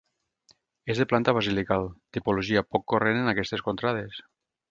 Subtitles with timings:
[0.93, 1.85] És de planta basilical,
[2.17, 4.21] tipologia poc corrent en aquestes contrades.